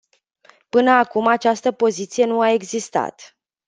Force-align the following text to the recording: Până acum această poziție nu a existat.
Până 0.69 0.91
acum 0.91 1.27
această 1.27 1.71
poziție 1.71 2.25
nu 2.25 2.39
a 2.41 2.49
existat. 2.49 3.35